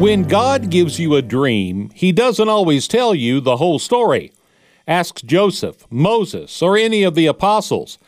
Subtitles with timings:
[0.00, 4.32] When God gives you a dream, He doesn't always tell you the whole story.
[4.88, 7.98] Ask Joseph, Moses, or any of the apostles.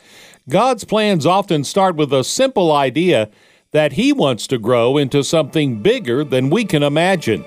[0.49, 3.29] God's plans often start with a simple idea
[3.73, 7.45] that He wants to grow into something bigger than we can imagine.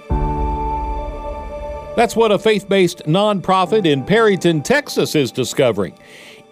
[1.96, 5.98] That's what a faith based nonprofit in Perryton, Texas is discovering.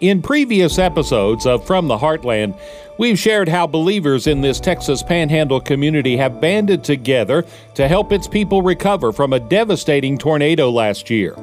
[0.04, 2.60] In previous episodes of From the Heartland,
[2.98, 8.28] we've shared how believers in this Texas Panhandle community have banded together to help its
[8.28, 11.34] people recover from a devastating tornado last year.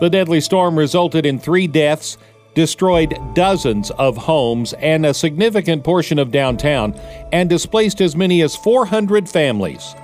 [0.00, 2.18] The deadly storm resulted in three deaths,
[2.54, 6.92] destroyed dozens of homes and a significant portion of downtown,
[7.32, 9.94] and displaced as many as 400 families.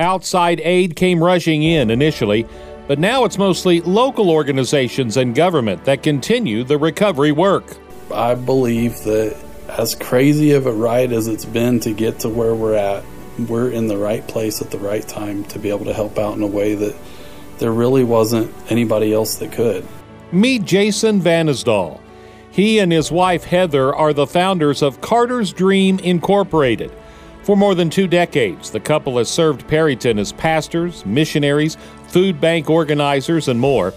[0.00, 2.48] Outside aid came rushing in initially,
[2.90, 7.76] but now it's mostly local organizations and government that continue the recovery work.
[8.12, 9.36] I believe that
[9.68, 13.04] as crazy of a ride as it's been to get to where we're at,
[13.48, 16.36] we're in the right place at the right time to be able to help out
[16.36, 16.96] in a way that
[17.58, 19.86] there really wasn't anybody else that could.
[20.32, 22.00] Meet Jason Vanisdahl.
[22.50, 26.90] He and his wife Heather are the founders of Karter's Dream Incorporated.
[27.42, 31.76] For more than two decades, the couple has served Perryton as pastors, missionaries,
[32.08, 33.94] food bank organizers, and more.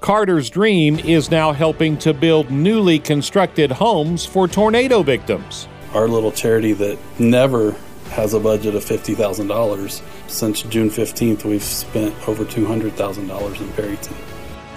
[0.00, 5.68] Karter's Dream is now helping to build newly constructed homes for tornado victims.
[5.94, 7.76] Our little charity that never
[8.10, 10.02] has a budget of $50,000.
[10.28, 14.16] Since June 15th, we've spent over $200,000 in Perryton.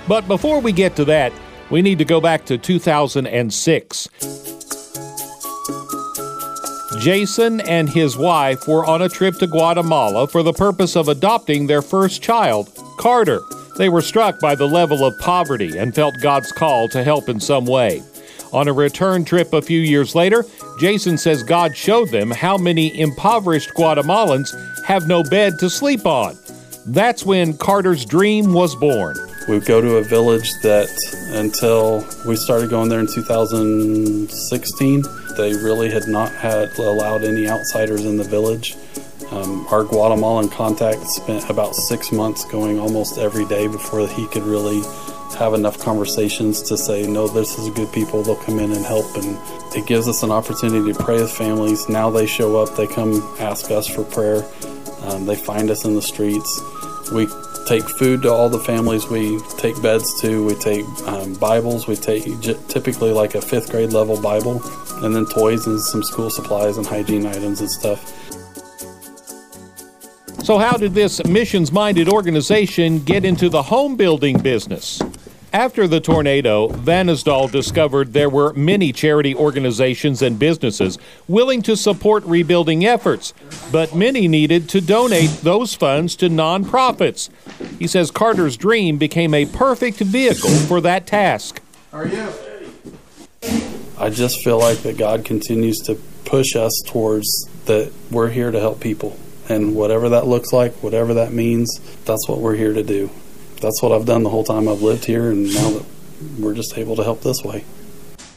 [0.07, 1.33] But before we get to that,
[1.69, 4.44] we need to go back to 2006.
[7.05, 11.67] Jason and his wife were on a trip to Guatemala for the purpose of adopting
[11.67, 13.41] their first child, Karter.
[13.77, 17.39] They were struck by the level of poverty and felt God's call to help in
[17.39, 18.01] some way.
[18.53, 20.45] On a return trip a few years later,
[20.79, 24.49] Jason says God showed them how many impoverished Guatemalans
[24.83, 26.35] have no bed to sleep on.
[26.87, 29.15] That's when Karter's dream was born.
[29.47, 30.89] We would go to a village that
[31.35, 35.03] until we started going there in 2016,
[35.35, 38.75] they really had not had allowed any outsiders in the village.
[39.31, 44.43] Um, our Guatemalan contact spent about six months going almost every day before he could
[44.43, 44.81] really
[45.37, 48.23] have enough conversations to say, no, this is good people.
[48.23, 49.05] They'll come in and help.
[49.15, 49.37] And
[49.75, 51.89] it gives us an opportunity to pray with families.
[51.89, 54.43] Now they show up, they come ask us for prayer.
[55.01, 56.61] Um, they find us in the streets.
[57.11, 57.27] We
[57.67, 60.45] take food to all the families we take beds to.
[60.45, 61.87] We take um, Bibles.
[61.87, 62.23] We take
[62.67, 64.59] typically like a fifth grade level Bible,
[65.03, 68.11] and then toys and some school supplies and hygiene items and stuff.
[70.43, 75.01] So, how did this missions minded organization get into the home building business?
[75.55, 80.97] After the tornado, Vanisdahl discovered there were many charity organizations and businesses
[81.29, 83.33] willing to support rebuilding efforts,
[83.71, 87.29] but many needed to donate those funds to nonprofits.
[87.79, 91.61] He says Karter's Dream became a perfect vehicle for that task.
[91.91, 92.44] How are you?
[94.05, 95.95] I just feel like that God continues to
[96.25, 99.17] push us towards that we're here to help people.
[99.49, 103.09] And whatever that looks like, whatever that means, that's what we're here to do
[103.61, 105.85] that's what I've done the whole time I've lived here, and now that
[106.39, 107.63] we're just able to help this way.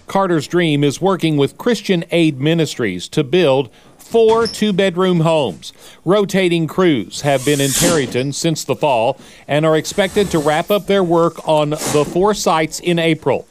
[0.06, 5.72] Karter's Dream is working with Christian Aid Ministries to build four two bedroom homes.
[6.04, 10.86] Rotating crews have been in Perryton since the fall and are expected to wrap up
[10.86, 13.46] their work on the four sites in April.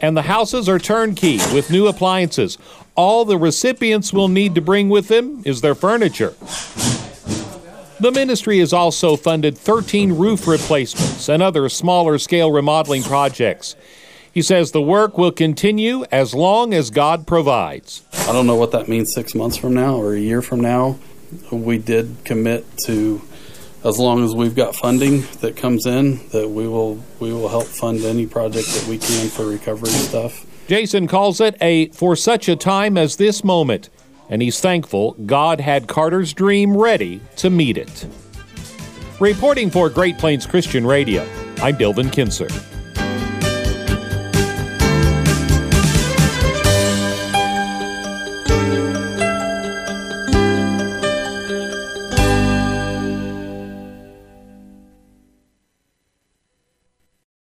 [0.00, 2.58] And the houses are turnkey with new appliances.
[2.94, 6.34] All the recipients will need to bring with them is their furniture.
[8.00, 13.74] The ministry has also funded 13 roof replacements and other smaller scale remodeling projects.
[14.32, 18.04] He says the work will continue as long as God provides.
[18.12, 20.98] I don't know what that means six months from now or a year from now.
[21.50, 23.20] We did commit to,
[23.84, 27.66] as long as we've got funding that comes in, that we will we will help
[27.66, 30.46] fund any project that we can for recovery stuff.
[30.66, 33.88] Jason calls it a for such a time as this moment
[34.28, 38.06] and he's thankful God had Karter's dream ready to meet it.
[39.20, 41.26] Reporting for Great Plains Christian Radio,
[41.60, 42.77] I'm Delvin Kinser.